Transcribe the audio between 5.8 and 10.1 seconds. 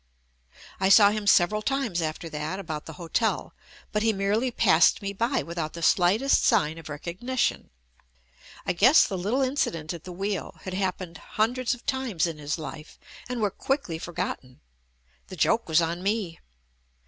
slightest sign of recognition. I guess the little incident at